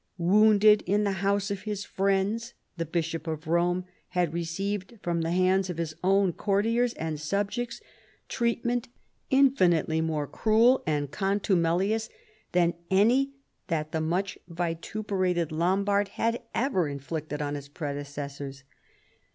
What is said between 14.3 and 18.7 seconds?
vituper aced Lombard had ever inflicted on his predecessors.